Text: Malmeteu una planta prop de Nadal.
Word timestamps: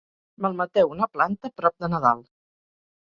Malmeteu 0.45 0.89
una 0.95 1.09
planta 1.17 1.53
prop 1.61 1.77
de 1.85 1.91
Nadal. 1.95 2.25